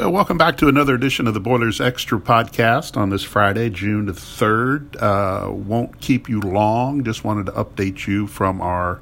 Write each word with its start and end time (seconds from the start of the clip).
Uh, 0.00 0.08
welcome 0.08 0.38
back 0.38 0.56
to 0.56 0.66
another 0.66 0.94
edition 0.94 1.26
of 1.26 1.34
the 1.34 1.40
Boilers 1.40 1.78
Extra 1.78 2.18
podcast 2.18 2.96
on 2.96 3.10
this 3.10 3.22
Friday, 3.22 3.68
June 3.68 4.06
the 4.06 4.12
3rd. 4.12 4.96
Uh, 5.02 5.52
won't 5.52 6.00
keep 6.00 6.26
you 6.26 6.40
long, 6.40 7.04
just 7.04 7.22
wanted 7.22 7.46
to 7.46 7.52
update 7.52 8.06
you 8.06 8.26
from 8.26 8.62
our 8.62 9.00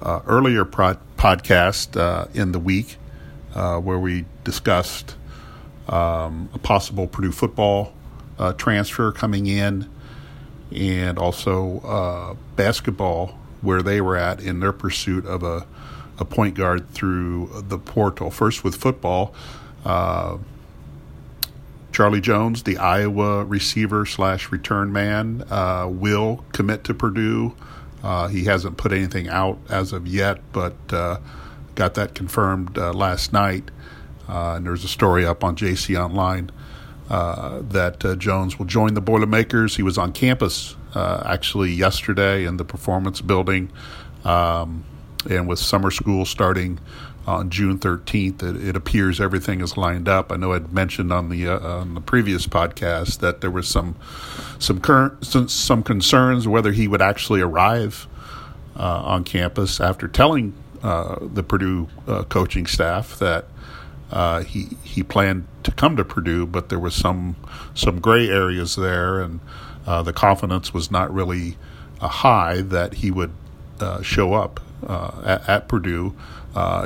uh, 0.00 0.20
earlier 0.26 0.64
pro- 0.64 0.96
podcast 1.18 2.00
uh, 2.00 2.28
in 2.32 2.52
the 2.52 2.58
week 2.58 2.96
uh, 3.54 3.78
where 3.78 3.98
we 3.98 4.24
discussed 4.42 5.16
um, 5.88 6.48
a 6.54 6.58
possible 6.58 7.06
Purdue 7.06 7.32
football 7.32 7.92
transfer 8.56 9.12
coming 9.12 9.46
in 9.46 9.90
and 10.74 11.18
also 11.18 12.38
basketball 12.54 13.38
where 13.60 13.82
they 13.82 14.00
were 14.00 14.16
at 14.16 14.40
in 14.40 14.60
their 14.60 14.72
pursuit 14.72 15.26
of 15.26 15.42
a, 15.42 15.66
a 16.18 16.24
point 16.24 16.54
guard 16.54 16.88
through 16.90 17.50
the 17.68 17.78
portal. 17.78 18.30
First 18.30 18.64
with 18.64 18.76
football. 18.76 19.34
Uh, 19.86 20.38
Charlie 21.92 22.20
Jones, 22.20 22.64
the 22.64 22.76
Iowa 22.76 23.44
receiver 23.44 24.04
slash 24.04 24.50
return 24.50 24.92
man, 24.92 25.44
uh, 25.48 25.88
will 25.88 26.44
commit 26.52 26.84
to 26.84 26.94
Purdue. 26.94 27.54
Uh, 28.02 28.26
he 28.28 28.44
hasn't 28.44 28.76
put 28.76 28.92
anything 28.92 29.28
out 29.28 29.58
as 29.70 29.92
of 29.92 30.06
yet, 30.06 30.40
but 30.52 30.74
uh, 30.90 31.18
got 31.76 31.94
that 31.94 32.14
confirmed 32.14 32.76
uh, 32.76 32.92
last 32.92 33.32
night. 33.32 33.70
Uh, 34.28 34.54
and 34.56 34.66
there's 34.66 34.84
a 34.84 34.88
story 34.88 35.24
up 35.24 35.44
on 35.44 35.56
JC 35.56 35.98
Online 35.98 36.50
that 37.08 38.16
Jones 38.18 38.58
will 38.58 38.66
join 38.66 38.94
the 38.94 39.00
Boilermakers. 39.00 39.76
He 39.76 39.82
was 39.84 39.96
on 39.96 40.12
campus 40.12 40.74
actually 40.94 41.70
yesterday 41.70 42.44
in 42.44 42.56
the 42.56 42.64
Performance 42.64 43.20
Building. 43.20 43.70
Um, 44.24 44.84
and 45.30 45.48
with 45.48 45.58
summer 45.58 45.90
school 45.90 46.24
starting 46.24 46.78
on 47.26 47.50
June 47.50 47.78
13th, 47.78 48.42
it, 48.42 48.68
it, 48.68 48.76
appears 48.76 49.20
everything 49.20 49.60
is 49.60 49.76
lined 49.76 50.08
up. 50.08 50.30
I 50.30 50.36
know 50.36 50.52
I'd 50.52 50.72
mentioned 50.72 51.12
on 51.12 51.28
the 51.28 51.48
uh, 51.48 51.58
on 51.58 51.94
the 51.94 52.00
previous 52.00 52.46
podcast 52.46 53.18
that 53.18 53.40
there 53.40 53.50
was 53.50 53.68
some 53.68 53.96
some 54.58 54.80
current 54.80 55.24
some, 55.26 55.48
some 55.48 55.82
concerns 55.82 56.46
whether 56.46 56.72
he 56.72 56.86
would 56.86 57.02
actually 57.02 57.40
arrive 57.40 58.06
uh, 58.76 59.02
on 59.04 59.24
campus 59.24 59.80
after 59.80 60.06
telling 60.06 60.54
uh, 60.82 61.16
the 61.20 61.42
Purdue 61.42 61.88
uh, 62.06 62.22
coaching 62.24 62.66
staff 62.66 63.18
that 63.18 63.46
uh, 64.12 64.42
he 64.42 64.68
he 64.84 65.02
planned 65.02 65.48
to 65.64 65.72
come 65.72 65.96
to 65.96 66.04
Purdue, 66.04 66.46
but 66.46 66.68
there 66.68 66.78
was 66.78 66.94
some 66.94 67.34
some 67.74 67.98
gray 68.00 68.28
areas 68.28 68.76
there, 68.76 69.20
and 69.20 69.40
uh, 69.84 70.00
the 70.02 70.12
confidence 70.12 70.72
was 70.72 70.92
not 70.92 71.12
really 71.12 71.56
high 72.00 72.60
that 72.60 72.94
he 72.94 73.10
would 73.10 73.32
show 74.02 74.34
up 74.34 74.60
at, 74.88 75.48
at 75.48 75.68
Purdue 75.68 76.14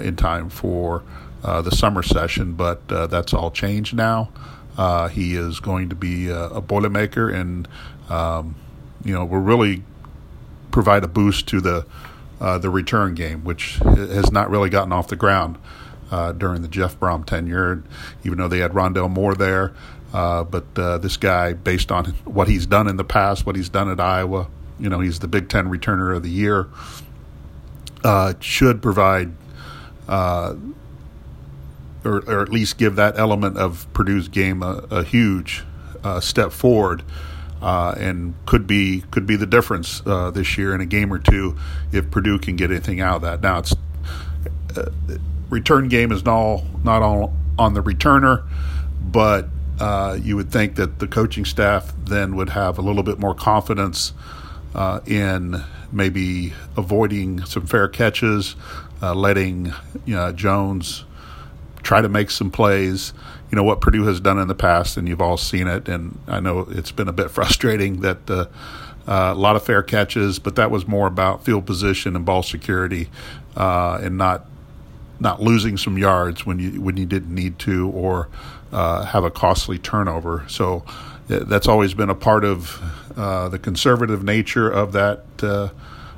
in 0.02 0.16
time 0.16 0.50
for 0.50 1.02
uh, 1.42 1.62
the 1.62 1.70
summer 1.70 2.02
session, 2.02 2.52
but 2.52 2.80
uh, 2.90 3.06
that's 3.06 3.32
all 3.32 3.50
changed 3.50 3.94
now. 3.94 4.28
Uh, 4.76 5.08
he 5.08 5.34
is 5.34 5.58
going 5.58 5.88
to 5.88 5.94
be 5.94 6.28
a, 6.28 6.44
a 6.48 6.62
Boilermaker, 6.62 7.32
and 7.32 7.66
um, 8.10 8.54
you 9.04 9.14
know, 9.14 9.24
will 9.24 9.38
really 9.40 9.82
provide 10.70 11.02
a 11.02 11.08
boost 11.08 11.46
to 11.48 11.60
the 11.60 11.86
uh, 12.40 12.58
the 12.58 12.68
return 12.68 13.14
game, 13.14 13.42
which 13.42 13.76
has 13.76 14.30
not 14.30 14.50
really 14.50 14.68
gotten 14.68 14.92
off 14.92 15.08
the 15.08 15.16
ground 15.16 15.56
uh, 16.10 16.32
during 16.32 16.60
the 16.60 16.68
Jeff 16.68 16.98
Brohm 17.00 17.24
tenure. 17.24 17.82
Even 18.22 18.38
though 18.38 18.48
they 18.48 18.58
had 18.58 18.72
Rondale 18.72 19.10
Moore 19.10 19.34
there, 19.34 19.72
but 20.12 20.74
this 20.74 21.16
guy, 21.16 21.54
based 21.54 21.90
on 21.90 22.06
what 22.24 22.48
he's 22.48 22.66
done 22.66 22.86
in 22.86 22.96
the 22.96 23.04
past, 23.04 23.46
what 23.46 23.56
he's 23.56 23.70
done 23.70 23.90
at 23.90 23.98
Iowa, 23.98 24.48
you 24.78 24.90
know, 24.90 25.00
he's 25.00 25.20
the 25.20 25.28
Big 25.28 25.48
Ten 25.48 25.68
returner 25.68 26.14
of 26.14 26.22
the 26.22 26.30
year. 26.30 26.68
should 28.40 28.82
provide 28.82 29.32
uh, 30.10 30.56
or, 32.04 32.22
or, 32.26 32.42
at 32.42 32.48
least 32.48 32.78
give 32.78 32.96
that 32.96 33.16
element 33.16 33.56
of 33.56 33.86
Purdue's 33.92 34.26
game 34.26 34.62
a, 34.62 34.84
a 34.90 35.04
huge 35.04 35.62
uh, 36.02 36.18
step 36.18 36.50
forward, 36.50 37.04
uh, 37.62 37.94
and 37.96 38.34
could 38.44 38.66
be 38.66 39.04
could 39.12 39.24
be 39.24 39.36
the 39.36 39.46
difference 39.46 40.02
uh, 40.06 40.30
this 40.32 40.58
year 40.58 40.74
in 40.74 40.80
a 40.80 40.86
game 40.86 41.12
or 41.12 41.18
two 41.18 41.56
if 41.92 42.10
Purdue 42.10 42.38
can 42.38 42.56
get 42.56 42.70
anything 42.70 43.00
out 43.00 43.16
of 43.16 43.22
that. 43.22 43.40
Now 43.40 43.58
it's 43.58 43.74
uh, 44.76 44.90
return 45.48 45.88
game 45.88 46.10
is 46.10 46.24
not 46.24 46.62
not 46.82 47.02
all 47.02 47.32
on 47.56 47.74
the 47.74 47.82
returner, 47.82 48.42
but 49.00 49.48
uh, 49.78 50.18
you 50.20 50.34
would 50.34 50.50
think 50.50 50.74
that 50.74 50.98
the 50.98 51.06
coaching 51.06 51.44
staff 51.44 51.92
then 52.04 52.34
would 52.34 52.48
have 52.48 52.78
a 52.78 52.82
little 52.82 53.04
bit 53.04 53.20
more 53.20 53.34
confidence 53.34 54.12
in 55.06 55.62
maybe 55.92 56.52
avoiding 56.76 57.44
some 57.44 57.66
fair 57.66 57.88
catches, 57.88 58.56
uh, 59.02 59.14
letting 59.14 59.72
you 60.04 60.14
know, 60.14 60.32
Jones 60.32 61.04
try 61.82 62.00
to 62.00 62.08
make 62.08 62.30
some 62.30 62.50
plays. 62.50 63.12
You 63.50 63.56
know 63.56 63.64
what 63.64 63.80
Purdue 63.80 64.04
has 64.04 64.20
done 64.20 64.38
in 64.38 64.48
the 64.48 64.54
past, 64.54 64.96
and 64.96 65.08
you've 65.08 65.20
all 65.20 65.36
seen 65.36 65.66
it. 65.66 65.88
And 65.88 66.18
I 66.26 66.40
know 66.40 66.66
it's 66.70 66.92
been 66.92 67.08
a 67.08 67.12
bit 67.12 67.30
frustrating 67.30 68.00
that 68.02 68.30
uh, 68.30 68.46
uh, 69.08 69.32
a 69.32 69.34
lot 69.34 69.56
of 69.56 69.64
fair 69.64 69.82
catches, 69.82 70.38
but 70.38 70.56
that 70.56 70.70
was 70.70 70.86
more 70.86 71.06
about 71.06 71.44
field 71.44 71.66
position 71.66 72.14
and 72.16 72.24
ball 72.24 72.42
security, 72.42 73.08
uh, 73.56 73.98
and 74.02 74.16
not 74.16 74.46
not 75.18 75.42
losing 75.42 75.76
some 75.76 75.98
yards 75.98 76.46
when 76.46 76.58
you 76.58 76.80
when 76.80 76.96
you 76.96 77.06
didn't 77.06 77.34
need 77.34 77.58
to, 77.60 77.90
or 77.90 78.28
uh, 78.72 79.04
have 79.06 79.24
a 79.24 79.30
costly 79.30 79.78
turnover. 79.78 80.44
So 80.48 80.84
uh, 81.28 81.40
that's 81.40 81.66
always 81.66 81.94
been 81.94 82.10
a 82.10 82.14
part 82.14 82.44
of 82.44 82.80
the 83.16 83.58
conservative 83.60 84.22
nature 84.22 84.70
of 84.70 84.92
that 84.92 85.24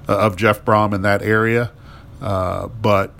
of 0.08 0.36
Jeff 0.36 0.64
Brohm 0.64 0.92
in 0.92 1.02
that 1.02 1.22
area. 1.22 1.70
Uh, 2.22 2.68
but 2.68 3.12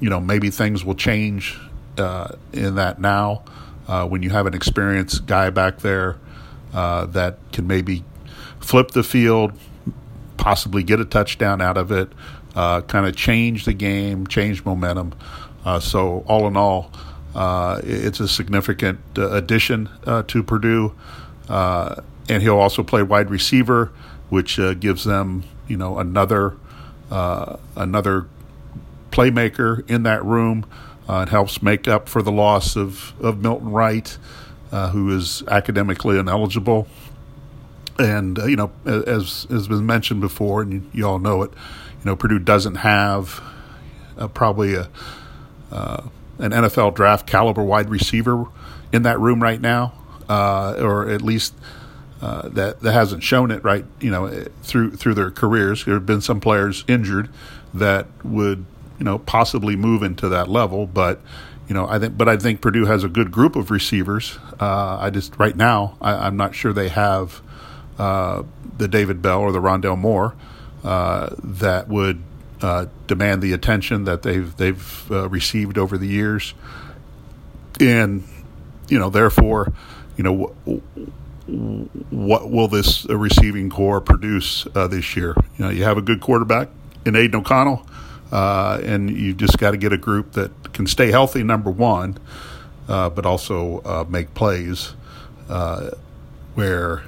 you 0.00 0.08
know, 0.08 0.18
maybe 0.18 0.50
things 0.50 0.82
will 0.82 0.94
change 0.94 1.58
uh, 1.98 2.34
in 2.54 2.76
that 2.76 2.98
now 2.98 3.44
uh, 3.86 4.08
when 4.08 4.22
you 4.22 4.30
have 4.30 4.46
an 4.46 4.54
experienced 4.54 5.26
guy 5.26 5.50
back 5.50 5.78
there 5.80 6.16
uh, 6.72 7.04
that 7.06 7.36
can 7.52 7.66
maybe 7.66 8.02
flip 8.60 8.92
the 8.92 9.02
field, 9.02 9.52
possibly 10.38 10.82
get 10.82 10.98
a 11.00 11.04
touchdown 11.04 11.60
out 11.60 11.76
of 11.76 11.92
it, 11.92 12.08
uh, 12.54 12.80
kind 12.82 13.06
of 13.06 13.14
change 13.14 13.66
the 13.66 13.74
game, 13.74 14.26
change 14.26 14.64
momentum. 14.64 15.14
so 15.80 16.24
all 16.26 16.46
in 16.46 16.56
all, 16.56 16.90
it's 17.84 18.20
a 18.20 18.28
significant 18.28 19.00
addition 19.16 19.90
to 20.28 20.42
Purdue, 20.42 20.94
and 21.48 22.42
he'll 22.42 22.58
also 22.58 22.82
play 22.82 23.02
wide 23.02 23.28
receiver, 23.28 23.92
which 24.30 24.58
gives 24.78 25.04
them 25.04 25.42
you 25.68 25.76
know 25.76 25.98
another 25.98 26.56
uh, 27.10 27.56
another 27.76 28.26
playmaker 29.10 29.88
in 29.90 30.02
that 30.04 30.24
room. 30.24 30.66
Uh, 31.08 31.24
it 31.26 31.28
helps 31.30 31.62
make 31.62 31.88
up 31.88 32.08
for 32.08 32.22
the 32.22 32.30
loss 32.30 32.76
of, 32.76 33.12
of 33.20 33.40
Milton 33.42 33.70
Wright, 33.70 34.16
uh, 34.70 34.90
who 34.90 35.14
is 35.14 35.42
academically 35.48 36.18
ineligible. 36.18 36.86
And, 37.98 38.38
uh, 38.38 38.46
you 38.46 38.56
know, 38.56 38.70
as 38.86 39.46
has 39.50 39.68
been 39.68 39.84
mentioned 39.84 40.20
before, 40.20 40.62
and 40.62 40.72
you, 40.72 40.82
you, 40.92 41.06
all 41.06 41.18
know 41.18 41.42
it, 41.42 41.50
you 41.50 42.04
know, 42.04 42.16
Purdue 42.16 42.38
doesn't 42.38 42.76
have 42.76 43.42
uh, 44.16 44.28
probably 44.28 44.74
a, 44.74 44.88
uh, 45.72 46.04
an 46.38 46.52
NFL 46.52 46.94
draft 46.94 47.26
caliber 47.26 47.62
wide 47.62 47.90
receiver 47.90 48.46
in 48.92 49.02
that 49.02 49.18
room 49.18 49.42
right 49.42 49.60
now, 49.60 49.92
or 50.28 51.08
at 51.10 51.22
least– 51.22 51.54
uh, 52.20 52.48
that 52.50 52.80
that 52.80 52.92
hasn't 52.92 53.22
shown 53.22 53.50
it 53.50 53.62
right. 53.64 53.84
You 54.00 54.10
know, 54.10 54.44
through 54.62 54.92
through 54.92 55.14
their 55.14 55.30
careers, 55.30 55.84
there 55.84 55.94
have 55.94 56.06
been 56.06 56.20
some 56.20 56.40
players 56.40 56.84
injured 56.86 57.28
that 57.72 58.06
would 58.24 58.64
you 58.98 59.04
know 59.04 59.18
possibly 59.18 59.76
move 59.76 60.02
into 60.02 60.28
that 60.28 60.48
level, 60.48 60.86
but. 60.86 61.20
You 61.68 61.74
know, 61.74 61.86
I 61.86 62.00
think, 62.00 62.18
but 62.18 62.28
I 62.28 62.36
think 62.36 62.60
Purdue 62.60 62.86
has 62.86 63.04
a 63.04 63.08
good 63.08 63.30
group 63.30 63.54
of 63.54 63.70
receivers. 63.70 64.40
Uh, 64.58 64.98
I 65.00 65.10
just 65.10 65.38
right 65.38 65.54
now, 65.54 65.96
I, 66.00 66.26
am 66.26 66.36
not 66.36 66.52
sure 66.52 66.72
they 66.72 66.88
have 66.88 67.40
uh, 67.96 68.42
the 68.76 68.88
David 68.88 69.22
Bell 69.22 69.38
or 69.38 69.52
the 69.52 69.60
Rondale 69.60 69.96
Moore 69.96 70.34
uh, 70.82 71.28
that 71.44 71.86
would 71.86 72.24
uh, 72.60 72.86
demand 73.06 73.40
the 73.40 73.52
attention 73.52 74.02
that 74.02 74.22
they've 74.22 74.56
they've 74.56 75.10
received 75.10 75.78
over 75.78 75.96
the 75.96 76.08
years, 76.08 76.54
and 77.78 78.24
you 78.90 78.98
know, 78.98 79.08
therefore, 79.08 79.72
you 80.16 80.24
know, 80.24 80.82
what 81.50 82.50
will 82.50 82.68
this 82.68 83.04
receiving 83.06 83.70
corps 83.70 84.00
produce 84.00 84.66
uh, 84.74 84.86
this 84.86 85.16
year? 85.16 85.34
You 85.58 85.64
know, 85.64 85.70
you 85.70 85.84
have 85.84 85.98
a 85.98 86.02
good 86.02 86.20
quarterback 86.20 86.68
in 87.04 87.16
Aidan 87.16 87.40
O'Connell, 87.40 87.86
uh, 88.30 88.80
and 88.82 89.10
you 89.10 89.34
just 89.34 89.58
got 89.58 89.72
to 89.72 89.76
get 89.76 89.92
a 89.92 89.98
group 89.98 90.32
that 90.32 90.72
can 90.72 90.86
stay 90.86 91.10
healthy. 91.10 91.42
Number 91.42 91.70
one, 91.70 92.18
uh, 92.88 93.10
but 93.10 93.26
also 93.26 93.78
uh, 93.80 94.04
make 94.08 94.34
plays 94.34 94.94
uh, 95.48 95.90
where 96.54 97.02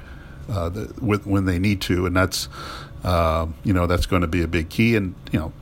uh, 0.49 0.69
the, 0.69 0.93
with, 1.01 1.25
when 1.25 1.45
they 1.45 1.59
need 1.59 1.81
to, 1.81 2.05
and 2.05 2.15
that's 2.15 2.49
you 3.63 3.73
know 3.73 3.87
that's 3.87 4.05
going 4.05 4.21
to 4.21 4.27
be 4.27 4.41
a 4.41 4.47
big 4.47 4.69
key. 4.69 4.95
And 4.95 5.15
you 5.31 5.39
know, 5.39 5.53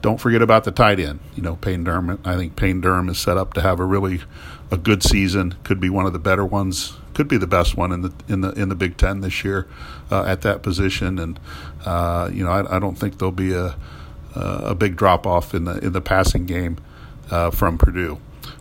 don't 0.00 0.18
forget 0.18 0.42
about 0.42 0.64
the 0.64 0.70
tight 0.70 1.00
end. 1.00 1.20
You 1.34 1.42
know, 1.42 1.56
Payne 1.56 1.84
Durham. 1.84 2.20
I 2.24 2.36
think 2.36 2.56
Payne 2.56 2.80
Durham 2.80 3.08
is 3.08 3.18
set 3.18 3.36
up 3.36 3.54
to 3.54 3.62
have 3.62 3.80
a 3.80 3.84
really 3.84 4.20
a 4.70 4.76
good 4.76 5.02
season. 5.02 5.56
Could 5.64 5.80
be 5.80 5.90
one 5.90 6.06
of 6.06 6.12
the 6.12 6.18
better 6.18 6.44
ones 6.44 6.96
could 7.18 7.26
be 7.26 7.36
the 7.36 7.48
best 7.48 7.76
one 7.76 7.90
in 7.90 8.02
the 8.02 8.12
in 8.28 8.42
the 8.42 8.52
in 8.52 8.68
the 8.68 8.76
Big 8.76 8.96
Ten 8.96 9.22
this 9.22 9.42
year 9.42 9.66
uh, 10.08 10.22
at 10.22 10.42
that 10.42 10.62
position. 10.62 11.18
And 11.18 11.40
uh, 11.84 12.30
you 12.32 12.44
know, 12.44 12.50
I, 12.52 12.76
I, 12.76 12.78
don't 12.78 12.94
think 12.94 13.18
there'll 13.18 13.32
be 13.32 13.52
a 13.54 13.74
a 14.36 14.76
big 14.76 14.94
drop 14.94 15.26
off 15.26 15.52
in 15.52 15.64
the 15.64 15.78
in 15.84 15.92
the 15.92 16.00
passing 16.00 16.46
game 16.46 16.78
uh, 17.28 17.50
from 17.50 17.76
Purdue. 17.76 18.20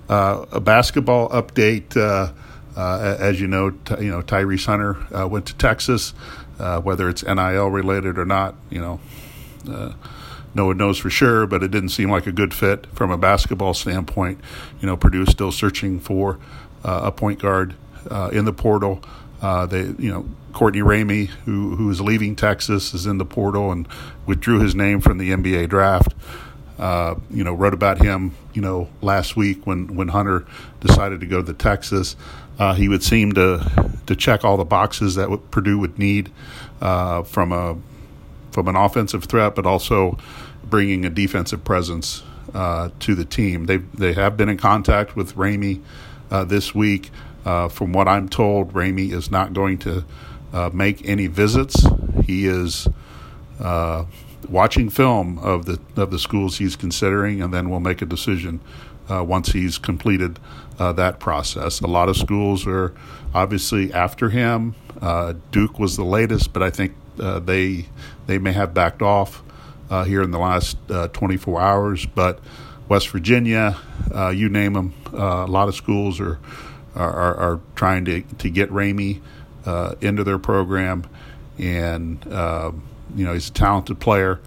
Uh, 0.10 0.48
a 0.52 0.60
basketball 0.60 1.30
update. 1.30 1.96
Uh, 1.96 2.32
uh, 2.76 3.16
as 3.20 3.40
you 3.40 3.46
know, 3.48 3.70
t- 3.70 4.04
you 4.04 4.10
know 4.10 4.24
Tyrese 4.24 4.66
Hunter 4.66 5.28
went 5.28 5.46
to 5.46 5.56
Texas. 5.56 6.16
Whether 6.58 7.10
it's 7.10 7.24
NIL 7.24 7.70
related 7.70 8.18
or 8.18 8.26
not, 8.26 8.56
you 8.72 8.82
know, 8.82 9.00
no 10.58 10.66
one 10.66 10.78
knows 10.78 10.98
for 10.98 11.10
sure. 11.10 11.48
But 11.48 11.64
it 11.64 11.72
didn't 11.72 11.90
seem 11.90 12.12
like 12.12 12.28
a 12.28 12.34
good 12.34 12.54
fit 12.54 12.88
from 12.88 13.12
a 13.12 13.18
basketball 13.18 13.74
standpoint. 13.74 14.42
You 14.82 14.88
know, 14.88 14.98
Purdue 14.98 15.24
is 15.24 15.30
still 15.30 15.52
searching 15.54 16.00
for 16.00 16.38
a 16.84 17.12
point 17.12 17.40
guard 17.40 17.76
in 18.32 18.44
the 18.44 18.54
portal. 18.54 19.02
they, 19.42 19.94
you 19.98 20.12
know, 20.12 20.26
Courtney 20.58 20.82
Ramey, 20.82 21.28
who 21.46 21.76
who 21.76 21.88
is 21.92 22.02
leaving 22.02 22.36
Texas, 22.36 22.92
is 22.92 23.06
in 23.06 23.20
the 23.20 23.26
portal 23.26 23.72
and 23.72 23.88
withdrew 24.26 24.60
his 24.60 24.74
name 24.74 25.02
from 25.02 25.20
the 25.20 25.30
NBA 25.30 25.70
draft. 25.70 26.16
Uh, 26.80 27.16
you 27.30 27.44
know, 27.44 27.54
wrote 27.54 27.74
about 27.74 28.00
him, 28.00 28.36
you 28.54 28.62
know, 28.62 28.88
last 29.02 29.36
week 29.36 29.66
when, 29.66 29.96
when 29.96 30.10
Hunter 30.10 30.46
decided 30.80 31.20
to 31.20 31.26
go 31.26 31.42
to 31.42 31.54
Texas. 31.54 32.16
Uh, 32.60 32.74
he 32.74 32.88
would 32.88 33.04
seem 33.04 33.34
to 33.34 33.92
to 34.08 34.16
check 34.16 34.44
all 34.44 34.58
the 34.58 34.66
boxes 34.66 35.14
that 35.14 35.30
Purdue 35.52 35.78
would 35.78 36.00
need 36.00 36.32
uh, 36.82 37.22
from 37.22 37.52
a 37.52 37.78
from 38.58 38.68
an 38.68 38.76
offensive 38.76 39.26
threat, 39.26 39.54
but 39.54 39.68
also 39.68 40.18
bringing 40.64 41.06
a 41.06 41.12
defensive 41.12 41.64
presence 41.64 42.24
uh, 42.56 42.90
to 43.00 43.14
the 43.14 43.24
team. 43.24 43.68
They 43.68 43.78
they 43.78 44.14
have 44.14 44.36
been 44.36 44.50
in 44.50 44.58
contact 44.58 45.16
with 45.16 45.36
Ramey 45.36 45.84
uh, 46.32 46.44
this 46.44 46.74
week. 46.74 47.12
from 47.44 47.94
what 47.94 48.08
I'm 48.08 48.28
told, 48.28 48.74
Ramey 48.74 49.12
is 49.12 49.30
not 49.30 49.54
going 49.54 49.78
to 49.80 50.04
make 50.74 51.08
any 51.08 51.28
visits. 51.28 51.86
He 52.26 52.48
is 52.48 52.88
watching 54.50 54.90
film 54.90 55.38
of 55.38 55.66
the 55.66 55.80
of 56.02 56.10
the 56.10 56.18
schools 56.18 56.58
he's 56.58 56.76
considering, 56.76 57.44
and 57.44 57.54
then 57.54 57.70
we'll 57.70 57.80
make 57.80 58.02
a 58.02 58.08
decision 58.08 58.60
uh, 59.08 59.24
once 59.24 59.52
he's 59.52 59.78
completed 59.78 60.40
uh, 60.80 60.94
that 60.94 61.20
process. 61.20 61.80
A 61.82 61.88
lot 61.88 62.10
of 62.10 62.18
schools 62.18 62.66
are 62.66 62.92
obviously 63.36 63.94
after 63.94 64.30
him. 64.30 64.74
Uh, 65.02 65.34
Duke 65.52 65.78
was 65.78 65.96
the 65.96 66.04
latest, 66.04 66.54
but 66.54 66.64
I 66.64 66.70
think 66.70 66.96
uh, 67.20 67.40
they 67.40 67.86
they 68.26 68.38
may 68.38 68.52
have 68.54 68.74
backed 68.74 69.02
off 69.02 69.44
uh, 69.90 70.04
here 70.04 70.22
in 70.22 70.32
the 70.32 70.40
last 70.40 70.78
uh, 70.90 71.08
24 71.10 71.62
hours. 71.62 72.06
But 72.06 72.40
West 72.90 73.10
Virginia, 73.10 73.78
you 74.34 74.50
name 74.50 74.74
them, 74.74 74.94
a 75.14 75.46
lot 75.46 75.68
of 75.68 75.76
schools 75.76 76.20
are 76.20 76.40
are, 76.96 77.36
are 77.36 77.60
trying 77.76 78.06
to 78.06 78.22
to 78.22 78.50
get 78.50 78.70
Ramey 78.72 79.22
into 80.02 80.24
their 80.24 80.40
program, 80.40 81.06
and 81.58 82.24
you 83.16 83.26
know, 83.26 83.34
he's 83.34 83.50
a 83.50 83.54
talented 83.54 84.00
player. 84.00 84.40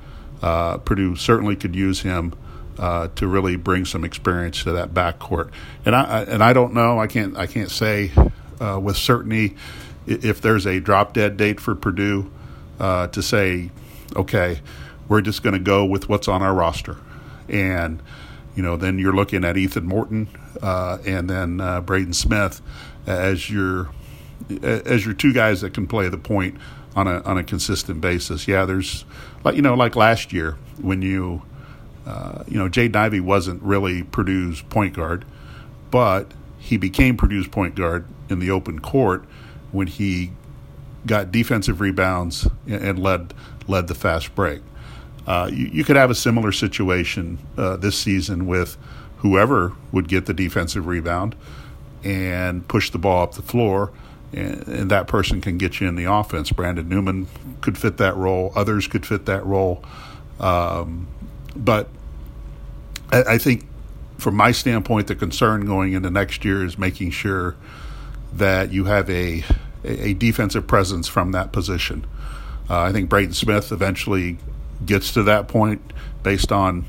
Uh, 0.42 0.78
Purdue 0.78 1.16
certainly 1.16 1.56
could 1.56 1.74
use 1.76 2.00
him 2.00 2.34
uh, 2.78 3.08
to 3.16 3.26
really 3.26 3.56
bring 3.56 3.84
some 3.84 4.04
experience 4.04 4.62
to 4.64 4.72
that 4.72 4.94
backcourt. 4.94 5.50
And 5.84 5.94
I 5.94 6.22
and 6.22 6.42
I 6.42 6.52
don't 6.52 6.72
know. 6.72 6.98
I 6.98 7.06
can't 7.06 7.36
I 7.36 7.46
can't 7.46 7.70
say 7.70 8.10
uh, 8.60 8.78
with 8.80 8.96
certainty 8.96 9.56
if 10.06 10.40
there's 10.40 10.66
a 10.66 10.80
drop 10.80 11.12
dead 11.12 11.36
date 11.36 11.60
for 11.60 11.74
Purdue 11.74 12.30
uh, 12.80 13.06
to 13.08 13.22
say, 13.22 13.70
okay, 14.16 14.60
we're 15.08 15.20
just 15.20 15.42
going 15.42 15.52
to 15.52 15.60
go 15.60 15.84
with 15.84 16.08
what's 16.08 16.26
on 16.26 16.42
our 16.42 16.54
roster, 16.54 16.96
and 17.48 18.02
you 18.56 18.62
know 18.62 18.76
then 18.76 18.98
you're 18.98 19.14
looking 19.14 19.44
at 19.44 19.56
Ethan 19.56 19.86
Morton 19.86 20.28
uh, 20.62 20.98
and 21.04 21.28
then 21.28 21.60
uh, 21.60 21.80
Braden 21.80 22.14
Smith 22.14 22.60
as 23.06 23.50
your 23.50 23.90
as 24.62 25.04
your 25.04 25.14
two 25.14 25.32
guys 25.32 25.60
that 25.60 25.74
can 25.74 25.86
play 25.86 26.08
the 26.08 26.18
point 26.18 26.56
on 26.96 27.06
a 27.06 27.20
on 27.22 27.38
a 27.38 27.44
consistent 27.44 28.00
basis. 28.00 28.48
Yeah, 28.48 28.64
there's 28.64 29.04
like 29.44 29.56
you 29.56 29.62
know 29.62 29.74
like 29.74 29.96
last 29.96 30.32
year 30.32 30.56
when 30.80 31.02
you 31.02 31.42
uh, 32.06 32.44
you 32.48 32.58
know 32.58 32.68
Jaden 32.68 32.96
Ivey 32.96 33.20
wasn't 33.20 33.62
really 33.62 34.02
Purdue's 34.02 34.62
point 34.62 34.94
guard, 34.94 35.24
but 35.90 36.32
he 36.58 36.76
became 36.76 37.16
Purdue's 37.16 37.48
point 37.48 37.74
guard 37.74 38.06
in 38.28 38.38
the 38.38 38.50
open 38.50 38.78
court 38.80 39.24
when 39.72 39.86
he 39.86 40.32
got 41.06 41.32
defensive 41.32 41.80
rebounds 41.80 42.46
and 42.66 42.98
led 42.98 43.34
led 43.66 43.88
the 43.88 43.94
fast 43.94 44.34
break. 44.34 44.62
Uh, 45.26 45.48
you, 45.52 45.66
you, 45.66 45.84
could 45.84 45.96
have 45.96 46.10
a 46.10 46.14
similar 46.14 46.50
situation 46.50 47.38
uh, 47.56 47.76
this 47.76 47.96
season 47.96 48.46
with 48.46 48.76
whoever 49.18 49.72
would 49.92 50.08
get 50.08 50.26
the 50.26 50.34
defensive 50.34 50.86
rebound 50.86 51.36
and 52.02 52.66
push 52.66 52.90
the 52.90 52.98
ball 52.98 53.22
up 53.22 53.34
the 53.34 53.42
floor 53.42 53.92
and, 54.32 54.66
and, 54.66 54.90
that 54.90 55.06
person 55.06 55.40
can 55.40 55.58
get 55.58 55.80
you 55.80 55.88
in 55.88 55.96
the 55.96 56.04
offense. 56.04 56.50
Brandon 56.50 56.88
Newman 56.88 57.26
could 57.60 57.76
fit 57.76 57.96
that 57.98 58.16
role. 58.16 58.52
Others 58.54 58.86
could 58.86 59.04
fit 59.04 59.26
that 59.26 59.44
role. 59.44 59.84
Um, 60.38 61.08
but 61.56 61.88
I, 63.12 63.22
I, 63.22 63.38
think, 63.38 63.66
from 64.18 64.36
my 64.36 64.52
standpoint, 64.52 65.08
the 65.08 65.16
concern 65.16 65.66
going 65.66 65.92
into 65.92 66.10
next 66.10 66.44
year 66.44 66.64
is 66.64 66.78
making 66.78 67.10
sure 67.10 67.56
that 68.32 68.72
you 68.72 68.84
have 68.84 69.10
a 69.10 69.44
a 69.84 70.14
defensive 70.14 70.66
presence 70.66 71.08
from 71.08 71.32
that 71.32 71.52
position. 71.52 72.06
Uh, 72.68 72.80
I 72.82 72.92
think 72.92 73.08
Braden 73.08 73.34
Smith 73.34 73.72
eventually 73.72 74.38
gets 74.84 75.12
to 75.14 75.22
that 75.24 75.48
point 75.48 75.92
based 76.22 76.52
on 76.52 76.86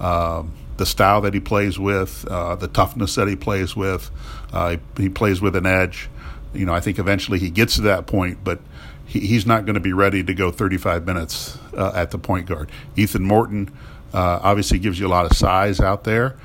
uh, 0.00 0.42
the 0.76 0.86
style 0.86 1.20
that 1.22 1.34
he 1.34 1.40
plays 1.40 1.78
with, 1.78 2.26
uh, 2.28 2.54
the 2.56 2.68
toughness 2.68 3.14
that 3.14 3.28
he 3.28 3.36
plays 3.36 3.74
with. 3.74 4.10
Uh, 4.52 4.76
he, 4.96 5.04
he 5.04 5.08
plays 5.08 5.40
with 5.40 5.56
an 5.56 5.66
edge 5.66 6.08
you 6.54 6.66
know, 6.66 6.74
I 6.74 6.80
think 6.80 6.98
eventually 6.98 7.38
he 7.38 7.50
gets 7.50 7.76
to 7.76 7.82
that 7.82 8.06
point, 8.06 8.38
but 8.44 8.60
he, 9.06 9.20
he's 9.20 9.46
not 9.46 9.64
going 9.64 9.74
to 9.74 9.80
be 9.80 9.92
ready 9.92 10.22
to 10.22 10.34
go 10.34 10.50
35 10.50 11.06
minutes 11.06 11.58
uh, 11.76 11.92
at 11.94 12.10
the 12.10 12.18
point 12.18 12.46
guard. 12.46 12.70
Ethan 12.96 13.22
Morton 13.22 13.70
uh, 14.12 14.40
obviously 14.42 14.78
gives 14.78 14.98
you 14.98 15.06
a 15.06 15.08
lot 15.08 15.30
of 15.30 15.36
size 15.36 15.80
out 15.80 16.04
there. 16.04 16.36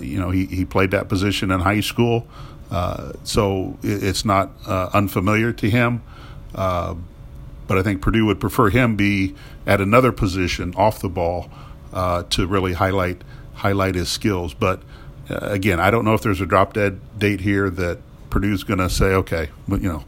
You 0.00 0.18
know, 0.18 0.30
he, 0.30 0.46
he 0.46 0.64
played 0.64 0.90
that 0.92 1.08
position 1.08 1.50
in 1.50 1.60
high 1.60 1.80
school, 1.80 2.26
uh, 2.70 3.12
so 3.24 3.78
it's 3.82 4.24
not 4.24 4.50
uh, 4.66 4.90
unfamiliar 4.92 5.52
to 5.52 5.70
him. 5.70 6.02
Uh, 6.54 6.94
but 7.66 7.78
I 7.78 7.82
think 7.82 8.00
Purdue 8.00 8.26
would 8.26 8.40
prefer 8.40 8.70
him 8.70 8.96
be 8.96 9.34
at 9.66 9.80
another 9.80 10.12
position 10.12 10.74
off 10.76 11.00
the 11.00 11.08
ball 11.08 11.50
to 11.92 12.46
really 12.46 12.74
highlight 12.74 13.22
highlight 13.54 13.94
his 13.94 14.08
skills. 14.08 14.54
But 14.54 14.82
again, 15.28 15.80
I 15.80 15.90
don't 15.90 16.04
know 16.04 16.14
if 16.14 16.22
there's 16.22 16.40
a 16.40 16.46
drop 16.46 16.74
dead 16.74 17.00
date 17.18 17.40
here 17.40 17.68
that 17.70 17.98
Purdue's 18.30 18.64
going 18.64 18.78
to 18.78 18.90
say, 18.90 19.06
okay, 19.06 19.48
but 19.66 19.80
you 19.80 19.88
know, 19.88 20.04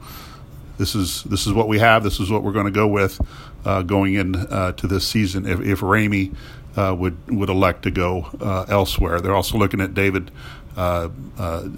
this 0.78 0.94
is 0.94 1.25
this 1.25 1.46
is 1.46 1.52
what 1.52 1.66
we 1.66 1.81
have. 1.81 2.04
This 2.04 2.20
is 2.20 2.31
what 2.31 2.43
we're 2.43 2.52
going 2.52 2.66
to 2.66 2.70
go 2.70 2.87
with 2.87 3.20
uh, 3.64 3.82
going 3.82 4.14
in 4.14 4.37
uh, 4.37 4.72
to 4.72 4.87
this 4.87 5.06
season. 5.06 5.46
If, 5.46 5.61
if 5.61 5.81
Ramey 5.81 6.34
uh, 6.76 6.94
would 6.96 7.16
would 7.28 7.50
elect 7.50 7.82
to 7.82 7.90
go 7.90 8.28
uh, 8.40 8.64
elsewhere, 8.69 9.20
they're 9.20 9.34
also 9.34 9.58
looking 9.58 9.81
at 9.81 9.94
David 9.94 10.31
uh, 10.31 10.31
uh, 10.31 10.57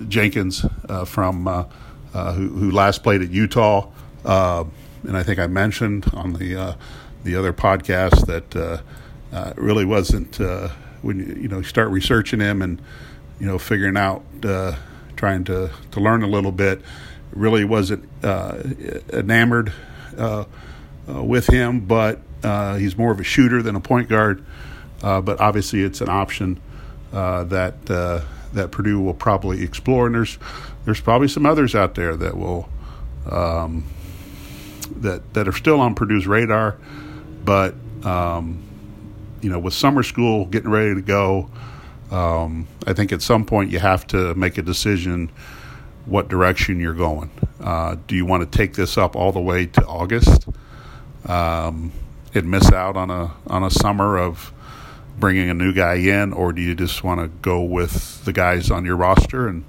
Jenkins 0.08 0.64
from 1.06 1.46
who, 2.12 2.48
who, 2.48 2.70
last 2.70 3.02
played 3.02 3.22
at 3.22 3.30
Utah, 3.30 3.88
and 4.24 5.16
I 5.16 5.22
think 5.22 5.38
I 5.38 5.46
mentioned 5.46 6.10
on 6.12 6.34
the 6.34 6.76
the 7.22 7.36
other 7.36 7.52
podcast 7.52 8.26
that 8.26 8.82
really 9.56 9.84
wasn't 9.84 10.38
when 11.02 11.18
you, 11.18 11.42
you 11.42 11.48
know 11.48 11.62
start 11.62 11.88
researching 11.90 12.40
him 12.40 12.62
and 12.62 12.80
you 13.38 13.46
know 13.46 13.58
figuring 13.58 13.96
out 13.96 14.22
trying 15.20 15.44
to, 15.44 15.70
to 15.90 16.00
learn 16.00 16.22
a 16.22 16.26
little 16.26 16.50
bit. 16.50 16.80
Really 17.32 17.64
wasn't 17.64 18.08
uh, 18.24 18.62
enamored 19.12 19.70
uh, 20.16 20.44
uh, 21.06 21.22
with 21.22 21.46
him, 21.46 21.80
but 21.80 22.20
uh, 22.42 22.76
he's 22.76 22.96
more 22.96 23.12
of 23.12 23.20
a 23.20 23.24
shooter 23.24 23.62
than 23.62 23.76
a 23.76 23.80
point 23.80 24.08
guard. 24.08 24.42
Uh, 25.02 25.20
but 25.20 25.38
obviously, 25.38 25.82
it's 25.82 26.00
an 26.00 26.08
option 26.08 26.58
uh, 27.12 27.44
that 27.44 28.24
that 28.52 28.70
Purdue 28.70 29.00
will 29.00 29.14
probably 29.14 29.62
explore, 29.62 30.06
and 30.06 30.14
there's 30.14 30.38
there's 30.84 31.00
probably 31.00 31.28
some 31.28 31.46
others 31.46 31.74
out 31.74 31.94
there 31.94 32.16
that 32.16 32.36
will 32.36 32.68
um, 33.30 33.84
that 34.96 35.34
that 35.34 35.48
are 35.48 35.52
still 35.52 35.80
on 35.80 35.94
Purdue's 35.94 36.26
radar, 36.26 36.76
but 37.44 37.74
um, 38.04 38.62
you 39.40 39.50
know, 39.50 39.58
with 39.58 39.74
summer 39.74 40.02
school 40.02 40.46
getting 40.46 40.70
ready 40.70 40.94
to 40.94 41.02
go, 41.02 41.50
um, 42.10 42.66
I 42.86 42.92
think 42.92 43.12
at 43.12 43.22
some 43.22 43.44
point 43.44 43.70
you 43.70 43.78
have 43.78 44.06
to 44.08 44.34
make 44.34 44.58
a 44.58 44.62
decision 44.62 45.30
what 46.06 46.28
direction 46.28 46.80
you're 46.80 46.94
going. 46.94 47.30
Uh, 47.60 47.96
do 48.06 48.16
you 48.16 48.24
want 48.24 48.50
to 48.50 48.58
take 48.58 48.74
this 48.74 48.98
up 48.98 49.14
all 49.14 49.32
the 49.32 49.40
way 49.40 49.66
to 49.66 49.86
August 49.86 50.48
um, 51.26 51.92
and 52.34 52.50
miss 52.50 52.72
out 52.72 52.96
on 52.96 53.10
a 53.10 53.32
on 53.46 53.62
a 53.62 53.70
summer 53.70 54.18
of 54.18 54.52
bringing 55.20 55.50
a 55.50 55.54
new 55.54 55.72
guy 55.72 55.94
in, 55.94 56.32
or 56.32 56.52
do 56.52 56.62
you 56.62 56.74
just 56.74 57.04
want 57.04 57.20
to 57.20 57.28
go 57.28 57.62
with 57.62 58.24
the 58.24 58.32
guys 58.32 58.70
on 58.70 58.84
your 58.84 58.96
roster 58.96 59.46
and 59.46 59.64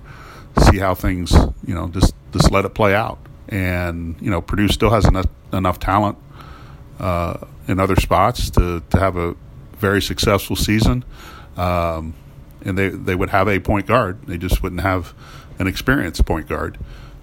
see 0.70 0.77
how 0.77 0.96
things 0.96 1.31
you 1.65 1.75
know 1.75 1.89
just 1.89 2.15
just 2.31 2.51
let 2.51 2.65
it 2.65 2.74
play 2.74 2.96
out? 2.96 3.20
And 3.50 4.15
you 4.22 4.31
know 4.31 4.41
Purdue 4.41 4.70
still 4.70 4.89
has 4.89 5.05
enough 5.05 5.27
enough 5.53 5.79
talent 5.79 6.17
uh, 7.00 7.38
in 7.67 7.79
other 7.79 7.96
spots 7.98 8.50
to 8.51 8.81
to 8.89 9.00
have 9.00 9.17
a 9.17 9.36
very 9.77 10.01
successful 10.01 10.55
season. 10.55 11.03
Um, 11.58 12.13
and 12.63 12.77
they 12.77 12.89
they 12.89 13.15
would 13.15 13.29
have 13.29 13.48
a 13.48 13.60
point 13.60 13.88
guard. 13.88 14.25
They 14.27 14.38
just 14.38 14.63
wouldn't 14.63 14.81
have 14.81 15.13
an 15.60 15.67
experienced 15.67 16.25
point 16.25 16.48
guard, 16.48 16.77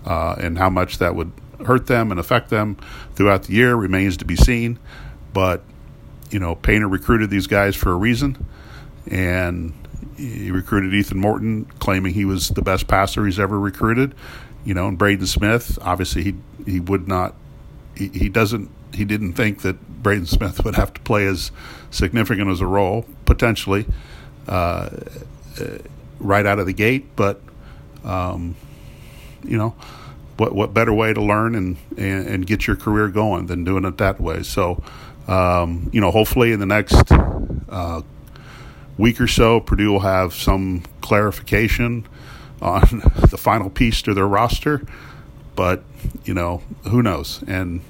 uh, 0.04 0.36
and 0.38 0.58
how 0.58 0.70
much 0.70 0.98
that 0.98 1.14
would 1.14 1.32
hurt 1.64 1.86
them 1.86 2.10
and 2.10 2.20
affect 2.20 2.50
them 2.50 2.76
throughout 3.14 3.44
the 3.44 3.54
year 3.54 3.74
remains 3.74 4.16
to 4.18 4.24
be 4.24 4.36
seen. 4.36 4.78
But 5.32 5.62
you 6.30 6.38
know, 6.38 6.54
Painter 6.54 6.88
recruited 6.88 7.30
these 7.30 7.46
guys 7.46 7.74
for 7.76 7.92
a 7.92 7.96
reason, 7.96 8.46
and 9.10 9.72
he 10.16 10.50
recruited 10.50 10.94
Ethan 10.94 11.18
Morton, 11.18 11.64
claiming 11.78 12.14
he 12.14 12.24
was 12.24 12.48
the 12.48 12.62
best 12.62 12.86
passer 12.88 13.24
he's 13.24 13.38
ever 13.38 13.58
recruited. 13.58 14.14
You 14.64 14.74
know, 14.74 14.88
and 14.88 14.98
Braden 14.98 15.26
Smith, 15.26 15.78
obviously 15.80 16.22
he 16.22 16.34
he 16.66 16.80
would 16.80 17.08
not, 17.08 17.34
he, 17.96 18.08
he 18.08 18.28
doesn't, 18.28 18.70
he 18.92 19.04
didn't 19.04 19.34
think 19.34 19.62
that 19.62 20.02
Braden 20.02 20.26
Smith 20.26 20.64
would 20.64 20.74
have 20.74 20.92
to 20.94 21.00
play 21.00 21.26
as 21.26 21.50
significant 21.90 22.50
as 22.50 22.60
a 22.60 22.66
role 22.66 23.06
potentially 23.24 23.86
uh, 24.46 24.90
right 26.18 26.44
out 26.44 26.58
of 26.58 26.66
the 26.66 26.72
gate. 26.72 27.16
But 27.16 27.40
um, 28.04 28.56
you 29.44 29.56
know, 29.56 29.74
what 30.36 30.54
what 30.54 30.74
better 30.74 30.92
way 30.92 31.12
to 31.12 31.20
learn 31.20 31.54
and, 31.54 31.76
and, 31.96 32.26
and 32.26 32.46
get 32.46 32.66
your 32.66 32.76
career 32.76 33.08
going 33.08 33.46
than 33.46 33.64
doing 33.64 33.84
it 33.84 33.98
that 33.98 34.20
way? 34.20 34.42
So, 34.42 34.82
um, 35.28 35.90
you 35.92 36.00
know, 36.00 36.10
hopefully 36.10 36.52
in 36.52 36.58
the 36.58 36.66
next 36.66 37.12
uh, 37.68 38.02
week 38.96 39.20
or 39.20 39.26
so, 39.26 39.60
Purdue 39.60 39.92
will 39.92 40.00
have 40.00 40.34
some 40.34 40.82
clarification 41.02 42.06
on 42.60 42.80
the 43.30 43.38
final 43.38 43.70
piece 43.70 44.02
to 44.02 44.14
their 44.14 44.26
roster. 44.26 44.82
But 45.54 45.84
you 46.24 46.34
know, 46.34 46.62
who 46.84 47.02
knows? 47.02 47.42
And 47.46 47.82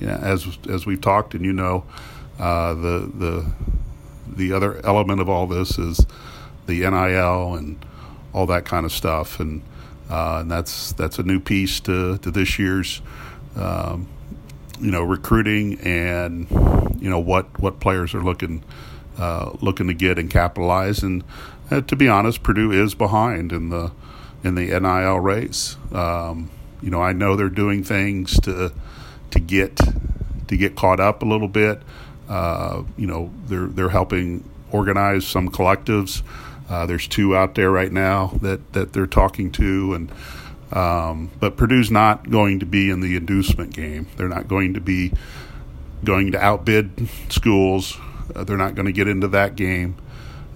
as 0.00 0.58
as 0.68 0.86
we've 0.86 1.00
talked, 1.00 1.34
and 1.34 1.44
you 1.44 1.52
know, 1.52 1.84
uh, 2.38 2.74
the 2.74 3.10
the 3.14 3.52
the 4.26 4.52
other 4.52 4.84
element 4.84 5.20
of 5.20 5.28
all 5.28 5.46
this 5.46 5.78
is 5.78 6.06
the 6.66 6.80
NIL 6.80 7.54
and 7.54 7.84
all 8.32 8.46
that 8.46 8.64
kind 8.64 8.86
of 8.86 8.92
stuff, 8.92 9.40
and 9.40 9.62
uh, 10.10 10.38
and 10.42 10.50
that's 10.50 10.92
that's 10.92 11.18
a 11.18 11.22
new 11.22 11.40
piece 11.40 11.80
to 11.80 12.18
to 12.18 12.30
this 12.30 12.58
year's. 12.58 13.02
Um, 13.56 14.06
you 14.80 14.90
know, 14.90 15.02
recruiting 15.02 15.78
and 15.80 16.48
you 17.00 17.10
know 17.10 17.18
what 17.18 17.58
what 17.60 17.80
players 17.80 18.14
are 18.14 18.22
looking 18.22 18.62
uh, 19.18 19.56
looking 19.60 19.88
to 19.88 19.94
get 19.94 20.18
and 20.18 20.30
capitalize. 20.30 21.02
And 21.02 21.24
uh, 21.70 21.80
to 21.82 21.96
be 21.96 22.08
honest, 22.08 22.42
Purdue 22.42 22.72
is 22.72 22.94
behind 22.94 23.52
in 23.52 23.70
the 23.70 23.92
in 24.44 24.54
the 24.54 24.66
NIL 24.66 25.20
race. 25.20 25.76
Um, 25.92 26.50
you 26.80 26.90
know, 26.90 27.02
I 27.02 27.12
know 27.12 27.36
they're 27.36 27.48
doing 27.48 27.82
things 27.82 28.38
to 28.40 28.72
to 29.30 29.40
get 29.40 29.78
to 30.48 30.56
get 30.56 30.76
caught 30.76 31.00
up 31.00 31.22
a 31.22 31.26
little 31.26 31.48
bit. 31.48 31.82
Uh, 32.28 32.84
you 32.96 33.06
know, 33.06 33.30
they're 33.46 33.66
they're 33.66 33.88
helping 33.88 34.48
organize 34.70 35.26
some 35.26 35.50
collectives. 35.50 36.22
Uh, 36.68 36.84
there's 36.84 37.08
two 37.08 37.34
out 37.34 37.54
there 37.54 37.70
right 37.70 37.92
now 37.92 38.38
that 38.42 38.72
that 38.72 38.92
they're 38.92 39.06
talking 39.06 39.50
to, 39.52 39.94
and 39.94 40.12
um, 40.72 41.30
but 41.40 41.56
Purdue's 41.56 41.90
not 41.90 42.30
going 42.30 42.60
to 42.60 42.66
be 42.66 42.90
in 42.90 43.00
the 43.00 43.16
inducement 43.16 43.74
game. 43.74 44.06
They're 44.16 44.28
not 44.28 44.48
going 44.48 44.74
to 44.74 44.80
be 44.80 45.12
going 46.04 46.32
to 46.32 46.38
outbid 46.38 47.08
schools. 47.30 47.96
Uh, 48.34 48.44
they're 48.44 48.56
not 48.56 48.74
going 48.74 48.86
to 48.86 48.92
get 48.92 49.08
into 49.08 49.28
that 49.28 49.56
game, 49.56 49.96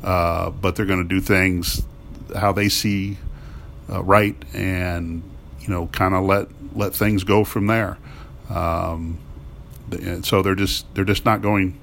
uh, 0.03 0.51
but 0.51 0.77
they're 0.77 0.87
going 0.87 1.03
to 1.03 1.09
do 1.09 1.21
things 1.21 1.83
how 2.35 2.53
they 2.53 2.69
see 2.69 3.19
uh, 3.91 4.03
right, 4.03 4.37
and 4.55 5.23
you 5.61 5.69
know, 5.69 5.87
kind 5.89 6.15
of 6.15 6.25
let 6.25 6.49
let 6.75 6.95
things 6.95 7.25
go 7.25 7.45
from 7.45 7.67
there. 7.67 7.99
Um, 8.49 9.19
so 10.23 10.43
they're 10.43 10.55
just 10.55 10.93
they're 10.95 11.05
just 11.05 11.25
not 11.25 11.43
going 11.43 11.79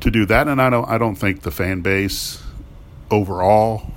to 0.00 0.10
do 0.10 0.26
that, 0.26 0.48
and 0.48 0.60
I 0.60 0.70
don't 0.70 0.88
I 0.88 0.98
don't 0.98 1.16
think 1.16 1.42
the 1.42 1.50
fan 1.50 1.80
base 1.80 2.42
overall. 3.10 3.90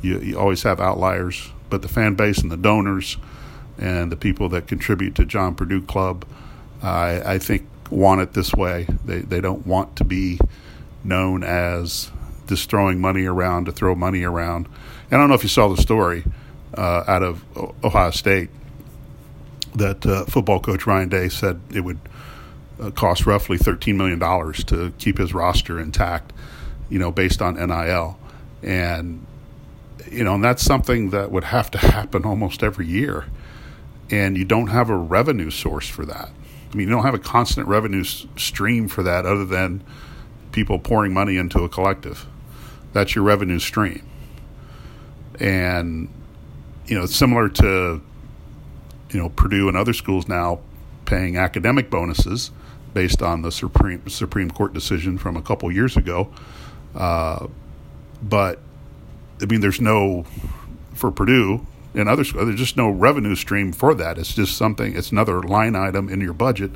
You, 0.00 0.18
you 0.18 0.38
always 0.38 0.64
have 0.64 0.80
outliers, 0.80 1.50
but 1.72 1.80
the 1.80 1.88
fan 1.88 2.14
base 2.14 2.42
and 2.42 2.52
the 2.52 2.56
donors 2.58 3.16
and 3.78 4.12
the 4.12 4.16
people 4.16 4.50
that 4.50 4.66
contribute 4.66 5.14
to 5.14 5.24
John 5.24 5.54
Purdue 5.54 5.80
Club, 5.80 6.26
I, 6.82 7.22
I 7.24 7.38
think 7.38 7.66
want 7.90 8.20
it 8.20 8.34
this 8.34 8.52
way. 8.52 8.86
They 9.06 9.20
they 9.20 9.40
don't 9.40 9.66
want 9.66 9.96
to 9.96 10.04
be 10.04 10.38
known 11.02 11.42
as 11.42 12.10
just 12.46 12.68
throwing 12.68 13.00
money 13.00 13.24
around 13.24 13.64
to 13.64 13.72
throw 13.72 13.94
money 13.94 14.22
around. 14.22 14.66
And 15.10 15.14
I 15.14 15.16
don't 15.16 15.30
know 15.30 15.34
if 15.34 15.42
you 15.44 15.48
saw 15.48 15.68
the 15.68 15.80
story 15.80 16.24
uh, 16.76 17.04
out 17.06 17.22
of 17.22 17.42
Ohio 17.82 18.10
State 18.10 18.50
that 19.74 20.04
uh, 20.04 20.26
football 20.26 20.60
coach 20.60 20.86
Ryan 20.86 21.08
Day 21.08 21.30
said 21.30 21.58
it 21.72 21.80
would 21.80 22.00
uh, 22.78 22.90
cost 22.90 23.24
roughly 23.24 23.56
$13 23.56 23.96
million 23.96 24.20
to 24.66 24.92
keep 24.98 25.16
his 25.16 25.32
roster 25.32 25.80
intact, 25.80 26.34
you 26.90 26.98
know, 26.98 27.10
based 27.10 27.40
on 27.40 27.54
NIL. 27.54 28.18
And, 28.62 29.26
you 30.10 30.24
know, 30.24 30.34
and 30.34 30.44
that's 30.44 30.62
something 30.62 31.10
that 31.10 31.30
would 31.30 31.44
have 31.44 31.70
to 31.72 31.78
happen 31.92 32.24
almost 32.24 32.62
every 32.62 32.86
year. 32.86 33.26
And 34.10 34.36
you 34.36 34.44
don't 34.44 34.68
have 34.68 34.90
a 34.90 34.96
revenue 34.96 35.50
source 35.50 35.88
for 35.88 36.04
that. 36.04 36.30
I 36.72 36.76
mean, 36.76 36.88
you 36.88 36.94
don't 36.94 37.04
have 37.04 37.14
a 37.14 37.18
constant 37.18 37.68
revenue 37.68 38.04
stream 38.04 38.88
for 38.88 39.02
that 39.02 39.26
other 39.26 39.44
than 39.44 39.82
people 40.52 40.78
pouring 40.78 41.12
money 41.12 41.36
into 41.36 41.64
a 41.64 41.68
collective. 41.68 42.26
That's 42.92 43.14
your 43.14 43.24
revenue 43.24 43.58
stream. 43.58 44.06
And, 45.40 46.08
you 46.86 46.98
know, 46.98 47.06
similar 47.06 47.48
to, 47.48 48.02
you 49.10 49.18
know, 49.18 49.28
Purdue 49.30 49.68
and 49.68 49.76
other 49.76 49.92
schools 49.92 50.28
now 50.28 50.60
paying 51.04 51.36
academic 51.36 51.90
bonuses 51.90 52.50
based 52.94 53.22
on 53.22 53.42
the 53.42 53.50
Supreme 53.50 54.06
Supreme 54.08 54.50
Court 54.50 54.72
decision 54.72 55.18
from 55.18 55.36
a 55.36 55.42
couple 55.42 55.70
years 55.72 55.96
ago. 55.96 56.30
Uh, 56.94 57.46
but 58.22 58.60
I 59.42 59.46
mean, 59.46 59.60
there's 59.60 59.80
no 59.80 60.24
for 60.94 61.10
Purdue 61.10 61.66
and 61.94 62.08
other 62.08 62.24
schools. 62.24 62.46
There's 62.46 62.58
just 62.58 62.76
no 62.76 62.88
revenue 62.88 63.34
stream 63.34 63.72
for 63.72 63.94
that. 63.94 64.18
It's 64.18 64.34
just 64.34 64.56
something. 64.56 64.96
It's 64.96 65.10
another 65.10 65.42
line 65.42 65.74
item 65.76 66.08
in 66.08 66.20
your 66.20 66.32
budget 66.32 66.70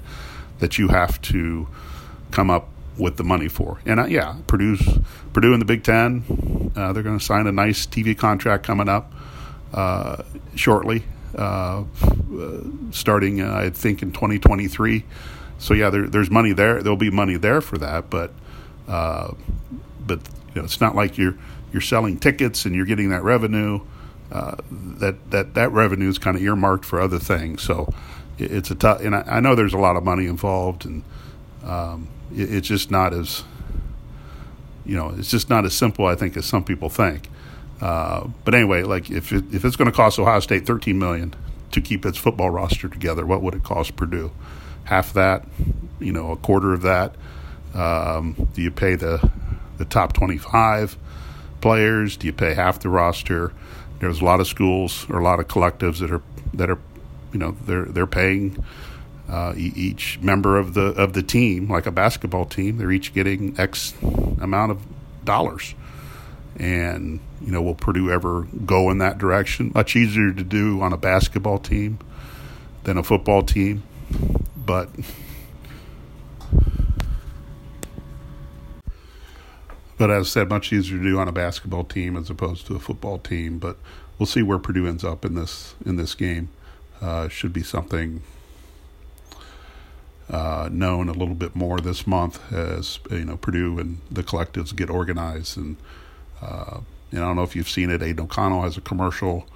that 0.58 0.78
you 0.78 0.88
have 0.88 1.20
to 1.22 1.68
come 2.30 2.50
up 2.50 2.68
with 2.98 3.16
the 3.16 3.24
money 3.24 3.48
for. 3.48 3.78
And 3.86 4.00
uh, 4.00 4.06
yeah, 4.06 4.36
Purdue's 4.46 4.98
Purdue 5.32 5.52
in 5.52 5.58
the 5.58 5.66
Big 5.66 5.84
Ten. 5.84 6.72
Uh, 6.74 6.92
they're 6.92 7.02
going 7.02 7.18
to 7.18 7.24
sign 7.24 7.46
a 7.46 7.52
nice 7.52 7.86
TV 7.86 8.16
contract 8.16 8.64
coming 8.64 8.88
up 8.88 9.12
uh, 9.72 10.22
shortly, 10.54 11.04
uh, 11.34 11.84
starting 12.90 13.40
uh, 13.42 13.54
I 13.54 13.70
think 13.70 14.02
in 14.02 14.12
2023 14.12 15.04
so 15.58 15.74
yeah, 15.74 15.90
there, 15.90 16.06
there's 16.06 16.30
money 16.30 16.52
there. 16.52 16.82
There'll 16.82 16.96
be 16.96 17.10
money 17.10 17.36
there 17.36 17.60
for 17.60 17.78
that, 17.78 18.10
but 18.10 18.32
uh, 18.88 19.32
but 20.06 20.20
you 20.54 20.60
know, 20.60 20.64
it's 20.64 20.80
not 20.80 20.94
like 20.94 21.18
you're 21.18 21.36
you're 21.76 21.82
selling 21.82 22.18
tickets 22.18 22.64
and 22.64 22.74
you're 22.74 22.86
getting 22.86 23.10
that 23.10 23.22
revenue. 23.22 23.80
Uh, 24.32 24.56
that 24.70 25.30
that 25.30 25.54
that 25.54 25.70
revenue 25.70 26.08
is 26.08 26.18
kind 26.18 26.36
of 26.36 26.42
earmarked 26.42 26.84
for 26.84 27.00
other 27.00 27.18
things. 27.18 27.62
So 27.62 27.92
it, 28.38 28.50
it's 28.50 28.70
a 28.70 28.74
tough. 28.74 29.02
And 29.02 29.14
I, 29.14 29.22
I, 29.26 29.40
know 29.40 29.54
there's 29.54 29.74
a 29.74 29.78
lot 29.78 29.94
of 29.96 30.02
money 30.02 30.26
involved, 30.26 30.86
and 30.86 31.04
um, 31.62 32.08
it, 32.34 32.52
it's 32.54 32.66
just 32.66 32.90
not 32.90 33.12
as 33.12 33.44
you 34.86 34.96
know, 34.96 35.14
it's 35.18 35.30
just 35.30 35.50
not 35.50 35.64
as 35.66 35.74
simple. 35.74 36.06
I 36.06 36.14
think 36.14 36.36
as 36.36 36.46
some 36.46 36.64
people 36.64 36.88
think. 36.88 37.28
Uh, 37.80 38.28
but 38.44 38.54
anyway, 38.54 38.82
like 38.82 39.10
if 39.10 39.32
it, 39.32 39.44
if 39.52 39.64
it's 39.64 39.76
going 39.76 39.90
to 39.90 39.94
cost 39.94 40.18
Ohio 40.18 40.40
State 40.40 40.66
13 40.66 40.98
million 40.98 41.34
to 41.72 41.80
keep 41.82 42.06
its 42.06 42.16
football 42.16 42.48
roster 42.48 42.88
together, 42.88 43.26
what 43.26 43.42
would 43.42 43.54
it 43.54 43.62
cost 43.62 43.94
Purdue? 43.96 44.32
half 44.86 45.12
that, 45.12 45.44
you 46.00 46.12
know, 46.12 46.32
a 46.32 46.36
quarter 46.36 46.72
of 46.72 46.82
that? 46.82 47.14
Um, 47.74 48.48
do 48.54 48.62
you 48.62 48.70
pay 48.70 48.94
the 48.94 49.30
the 49.76 49.84
top 49.84 50.14
25 50.14 50.96
players? 51.60 52.16
Do 52.16 52.26
you 52.26 52.32
pay 52.32 52.54
half 52.54 52.80
the 52.80 52.88
roster? 52.88 53.52
There's 54.00 54.20
a 54.20 54.24
lot 54.24 54.40
of 54.40 54.46
schools 54.46 55.06
or 55.08 55.18
a 55.18 55.24
lot 55.24 55.40
of 55.40 55.48
collectives 55.48 55.98
that 55.98 56.10
are 56.10 56.22
that 56.54 56.70
are, 56.70 56.78
you 57.32 57.38
know, 57.38 57.56
they're 57.64 57.86
they're 57.86 58.06
paying 58.06 58.64
uh, 59.28 59.54
each 59.56 60.18
member 60.20 60.58
of 60.58 60.74
the 60.74 60.92
of 60.92 61.12
the 61.12 61.22
team, 61.22 61.70
like 61.70 61.86
a 61.86 61.90
basketball 61.90 62.44
team, 62.44 62.78
they're 62.78 62.92
each 62.92 63.12
getting 63.14 63.58
X 63.58 63.94
amount 64.40 64.72
of 64.72 64.82
dollars. 65.24 65.74
And 66.58 67.20
you 67.44 67.52
know, 67.52 67.60
will 67.60 67.74
Purdue 67.74 68.10
ever 68.10 68.42
go 68.64 68.90
in 68.90 68.98
that 68.98 69.18
direction? 69.18 69.72
Much 69.74 69.94
easier 69.96 70.32
to 70.32 70.42
do 70.42 70.80
on 70.80 70.92
a 70.92 70.96
basketball 70.96 71.58
team 71.58 71.98
than 72.84 72.96
a 72.96 73.02
football 73.02 73.42
team 73.42 73.82
but 74.66 74.88
but 79.98 80.10
as 80.10 80.26
I 80.26 80.28
said, 80.28 80.48
much 80.48 80.72
easier 80.72 80.98
to 80.98 81.02
do 81.02 81.18
on 81.18 81.28
a 81.28 81.32
basketball 81.32 81.84
team 81.84 82.16
as 82.16 82.30
opposed 82.30 82.66
to 82.66 82.76
a 82.76 82.78
football 82.78 83.18
team. 83.18 83.58
But 83.58 83.76
we'll 84.18 84.26
see 84.26 84.42
where 84.42 84.58
Purdue 84.58 84.86
ends 84.86 85.04
up 85.04 85.24
in 85.24 85.34
this 85.34 85.74
in 85.84 85.96
this 85.96 86.14
game. 86.14 86.48
Uh, 87.00 87.28
should 87.28 87.52
be 87.52 87.62
something 87.62 88.22
uh, 90.30 90.68
known 90.72 91.08
a 91.08 91.12
little 91.12 91.34
bit 91.34 91.54
more 91.54 91.78
this 91.78 92.06
month 92.06 92.52
as 92.52 92.98
you 93.10 93.24
know 93.24 93.36
Purdue 93.36 93.78
and 93.78 94.00
the 94.10 94.22
collectives 94.22 94.74
get 94.74 94.90
organized. 94.90 95.56
And 95.56 95.76
uh, 96.40 96.80
and 97.10 97.20
I 97.20 97.26
don't 97.26 97.36
know 97.36 97.42
if 97.42 97.54
you've 97.54 97.68
seen 97.68 97.90
it. 97.90 98.02
Aidan 98.02 98.24
O'Connell 98.24 98.62
has 98.62 98.76
a 98.76 98.80
commercial 98.80 99.46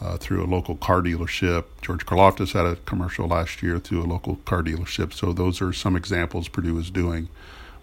uh, 0.00 0.16
through 0.16 0.44
a 0.44 0.46
local 0.46 0.76
car 0.76 1.02
dealership. 1.02 1.64
George 1.82 2.06
Karlaftis 2.06 2.52
had 2.52 2.66
a 2.66 2.76
commercial 2.76 3.26
last 3.26 3.62
year 3.62 3.78
through 3.78 4.02
a 4.02 4.06
local 4.06 4.36
car 4.44 4.62
dealership. 4.62 5.12
So 5.12 5.32
those 5.32 5.60
are 5.60 5.72
some 5.72 5.96
examples 5.96 6.48
Purdue 6.48 6.78
is 6.78 6.90
doing, 6.90 7.28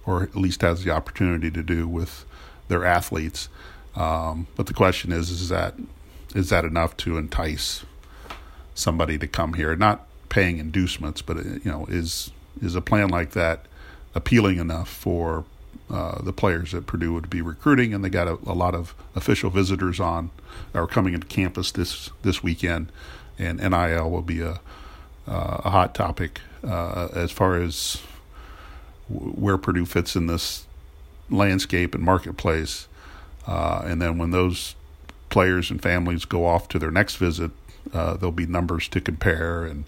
or 0.05 0.23
at 0.23 0.35
least 0.35 0.61
has 0.61 0.83
the 0.83 0.91
opportunity 0.91 1.49
to 1.51 1.63
do 1.63 1.87
with 1.87 2.25
their 2.67 2.85
athletes. 2.85 3.49
Um, 3.95 4.47
but 4.55 4.67
the 4.67 4.73
question 4.73 5.11
is, 5.11 5.29
is 5.29 5.49
that 5.49 5.75
is 6.33 6.49
that 6.49 6.65
enough 6.65 6.97
to 6.97 7.17
entice 7.17 7.85
somebody 8.73 9.17
to 9.17 9.27
come 9.27 9.53
here? 9.53 9.75
Not 9.75 10.05
paying 10.29 10.57
inducements, 10.57 11.21
but 11.21 11.37
uh, 11.37 11.43
you 11.63 11.71
know, 11.71 11.85
is 11.89 12.31
is 12.61 12.75
a 12.75 12.81
plan 12.81 13.09
like 13.09 13.31
that 13.31 13.65
appealing 14.13 14.59
enough 14.59 14.89
for 14.89 15.45
uh, 15.89 16.21
the 16.21 16.33
players 16.33 16.71
that 16.71 16.87
Purdue 16.87 17.13
would 17.13 17.29
be 17.29 17.41
recruiting, 17.41 17.93
and 17.93 18.03
they 18.03 18.09
got 18.09 18.27
a, 18.27 18.37
a 18.45 18.53
lot 18.53 18.75
of 18.75 18.93
official 19.15 19.49
visitors 19.49 19.99
on 19.99 20.31
or 20.73 20.87
coming 20.87 21.13
into 21.13 21.27
campus 21.27 21.71
this 21.71 22.09
this 22.21 22.43
weekend, 22.43 22.91
and 23.39 23.59
NIL 23.59 24.09
will 24.09 24.21
be 24.21 24.41
a 24.41 24.59
uh, 25.27 25.61
a 25.63 25.69
hot 25.69 25.95
topic 25.95 26.41
uh, 26.63 27.07
as 27.13 27.31
far 27.31 27.55
as 27.55 28.01
where 29.09 29.57
Purdue 29.57 29.85
fits 29.85 30.15
in 30.15 30.27
this 30.27 30.65
landscape 31.29 31.95
and 31.95 32.03
marketplace, 32.03 32.87
uh, 33.47 33.83
and 33.85 34.01
then 34.01 34.17
when 34.17 34.31
those 34.31 34.75
players 35.29 35.69
and 35.69 35.81
families 35.81 36.25
go 36.25 36.45
off 36.45 36.67
to 36.69 36.79
their 36.79 36.91
next 36.91 37.15
visit, 37.15 37.51
uh, 37.93 38.15
there'll 38.15 38.31
be 38.31 38.45
numbers 38.45 38.87
to 38.89 39.01
compare 39.01 39.65
and. 39.65 39.85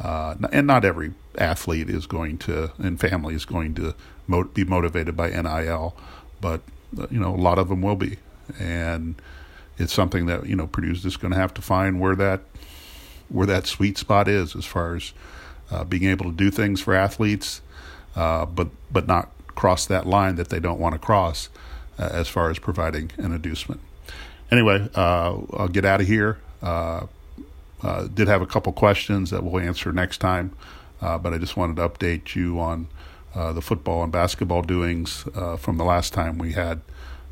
Uh, 0.00 0.34
and 0.50 0.66
not 0.66 0.84
every 0.84 1.12
athlete 1.38 1.88
is 1.88 2.06
going 2.06 2.36
to 2.36 2.72
and 2.78 2.98
family 2.98 3.34
is 3.34 3.44
going 3.44 3.72
to 3.74 3.94
mo- 4.26 4.42
be 4.42 4.64
motivated 4.64 5.16
by 5.16 5.28
NIL, 5.30 5.94
but 6.40 6.60
uh, 6.98 7.06
you 7.10 7.20
know 7.20 7.32
a 7.32 7.36
lot 7.36 7.58
of 7.58 7.68
them 7.68 7.82
will 7.82 7.94
be, 7.94 8.16
and 8.58 9.14
it's 9.78 9.92
something 9.92 10.26
that 10.26 10.46
you 10.46 10.56
know 10.56 10.66
Purdue's 10.66 11.02
just 11.02 11.20
going 11.20 11.32
to 11.32 11.38
have 11.38 11.54
to 11.54 11.62
find 11.62 12.00
where 12.00 12.16
that 12.16 12.40
where 13.28 13.46
that 13.46 13.66
sweet 13.66 13.96
spot 13.98 14.28
is 14.28 14.54
as 14.54 14.64
far 14.64 14.96
as 14.96 15.12
uh, 15.70 15.84
being 15.84 16.04
able 16.04 16.26
to 16.26 16.36
do 16.36 16.50
things 16.50 16.80
for 16.80 16.94
athletes, 16.94 17.62
uh, 18.16 18.46
but 18.46 18.68
but 18.90 19.06
not 19.06 19.30
cross 19.54 19.86
that 19.86 20.06
line 20.06 20.36
that 20.36 20.48
they 20.48 20.60
don't 20.60 20.78
want 20.78 20.94
to 20.94 20.98
cross 20.98 21.48
uh, 21.98 22.08
as 22.12 22.28
far 22.28 22.50
as 22.50 22.58
providing 22.58 23.10
an 23.18 23.32
inducement. 23.32 23.80
Anyway, 24.50 24.88
uh, 24.94 25.38
I'll 25.52 25.68
get 25.68 25.84
out 25.84 26.00
of 26.00 26.06
here. 26.06 26.38
Uh, 26.62 27.06
did 28.14 28.28
have 28.28 28.42
a 28.42 28.46
couple 28.46 28.72
questions 28.72 29.30
that 29.30 29.42
we'll 29.42 29.62
answer 29.62 29.92
next 29.92 30.18
time, 30.18 30.54
but 31.00 31.32
I 31.32 31.38
just 31.38 31.56
wanted 31.56 31.76
to 31.76 31.88
update 31.88 32.34
you 32.34 32.60
on 32.60 32.86
the 33.34 33.60
football 33.60 34.02
and 34.02 34.12
basketball 34.12 34.62
doings 34.62 35.24
from 35.58 35.78
the 35.78 35.84
last 35.84 36.12
time 36.12 36.38
we 36.38 36.52
had. 36.52 36.80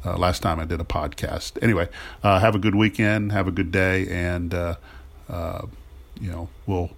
Uh, 0.03 0.17
last 0.17 0.41
time 0.41 0.59
I 0.59 0.65
did 0.65 0.81
a 0.81 0.85
podcast. 0.85 1.63
Anyway, 1.63 1.87
uh, 2.23 2.41
have 2.41 2.55
a 2.55 2.59
good 2.59 2.75
weekend, 2.75 3.33
have 3.33 3.47
a 3.47 3.51
good 3.51 3.71
day, 3.71 4.09
and 4.09 4.55
uh, 4.55 4.77
you 6.19 6.31
know 6.31 6.49
we'll 6.67 6.91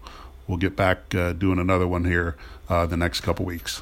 we'll 0.52 0.58
get 0.58 0.76
back 0.76 1.14
uh, 1.14 1.32
doing 1.32 1.58
another 1.58 1.88
one 1.88 2.04
here 2.04 2.36
uh, 2.68 2.84
the 2.84 2.96
next 2.96 3.22
couple 3.22 3.42
weeks. 3.42 3.80